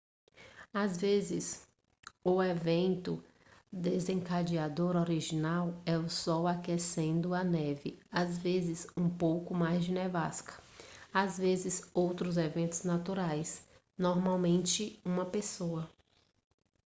às 0.73 0.97
vezes 0.97 1.63
o 2.25 2.41
evento 2.41 3.23
desencadeador 3.71 4.95
original 4.95 5.79
é 5.85 5.95
o 5.95 6.09
sol 6.09 6.47
aquecendo 6.47 7.35
a 7.35 7.43
neve 7.43 7.99
às 8.11 8.35
vezes 8.35 8.87
um 8.97 9.07
pouco 9.07 9.53
mais 9.53 9.85
de 9.85 9.91
nevasca 9.91 10.59
às 11.13 11.37
vezes 11.37 11.87
outros 11.93 12.37
eventos 12.37 12.81
naturais 12.83 13.63
normalmente 13.95 14.99
uma 15.05 15.23
pessoa 15.23 15.87